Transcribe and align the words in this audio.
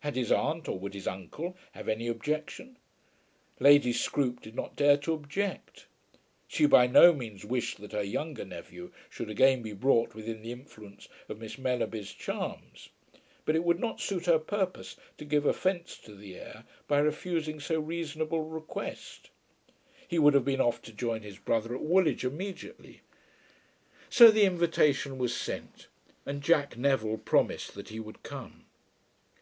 Had 0.00 0.16
his 0.16 0.32
aunt, 0.32 0.68
or 0.68 0.78
would 0.78 0.94
his 0.94 1.06
uncle 1.06 1.54
have, 1.72 1.86
any 1.86 2.08
objection? 2.08 2.78
Lady 3.60 3.92
Scroope 3.92 4.40
did 4.40 4.54
not 4.54 4.74
dare 4.74 4.96
to 4.96 5.12
object. 5.12 5.84
She 6.48 6.64
by 6.64 6.86
no 6.86 7.12
means 7.12 7.44
wished 7.44 7.78
that 7.82 7.92
her 7.92 8.02
younger 8.02 8.46
nephew 8.46 8.90
should 9.10 9.28
again 9.28 9.60
be 9.60 9.74
brought 9.74 10.14
within 10.14 10.40
the 10.40 10.50
influence 10.50 11.08
of 11.28 11.38
Miss 11.38 11.58
Mellerby's 11.58 12.10
charms; 12.14 12.88
but 13.44 13.54
it 13.54 13.64
would 13.64 13.78
not 13.78 14.00
suit 14.00 14.24
her 14.24 14.38
purpose 14.38 14.96
to 15.18 15.26
give 15.26 15.44
offence 15.44 15.98
to 15.98 16.14
the 16.14 16.36
heir 16.38 16.64
by 16.88 16.98
refusing 16.98 17.60
so 17.60 17.78
reasonable 17.78 18.40
request. 18.40 19.28
He 20.08 20.18
would 20.18 20.32
have 20.32 20.46
been 20.46 20.58
off 20.62 20.80
to 20.84 20.92
join 20.94 21.20
his 21.20 21.36
brother 21.36 21.74
at 21.74 21.82
Woolwich 21.82 22.24
immediately. 22.24 23.02
So 24.08 24.30
the 24.30 24.44
invitation 24.46 25.18
was 25.18 25.36
sent, 25.36 25.88
and 26.24 26.40
Jack 26.42 26.78
Neville 26.78 27.18
promised 27.18 27.74
that 27.74 27.90
he 27.90 28.00
would 28.00 28.22
come. 28.22 28.64